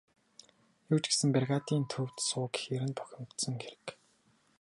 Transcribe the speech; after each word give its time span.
Юу 0.91 0.99
ч 1.01 1.05
гэсэн 1.11 1.29
бригадын 1.35 1.83
төвд 1.91 2.17
суу 2.29 2.45
гэхээр 2.53 2.83
нь 2.87 2.97
бухимдсан 2.97 3.55
хэрэг. 3.63 3.85